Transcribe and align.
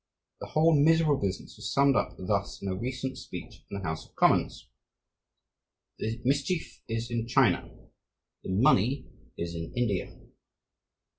The 0.39 0.47
whole 0.47 0.73
miserable 0.75 1.17
business 1.21 1.57
was 1.57 1.71
summed 1.71 1.95
up 1.95 2.15
thus 2.17 2.59
in 2.59 2.67
a 2.67 2.75
recent 2.75 3.19
speech 3.19 3.63
in 3.69 3.77
the 3.77 3.83
House 3.83 4.03
of 4.03 4.15
Commons: 4.15 4.67
"The 5.99 6.19
mischief 6.25 6.81
is 6.87 7.11
in 7.11 7.27
China; 7.27 7.69
the 8.43 8.49
money 8.49 9.05
is 9.37 9.53
in 9.53 9.71
India." 9.77 10.19